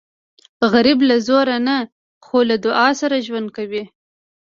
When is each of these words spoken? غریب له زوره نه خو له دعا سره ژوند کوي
غریب 0.71 0.99
له 1.09 1.15
زوره 1.27 1.57
نه 1.67 1.77
خو 2.25 2.37
له 2.49 2.55
دعا 2.65 2.89
سره 3.01 3.15
ژوند 3.27 3.47
کوي 3.57 3.83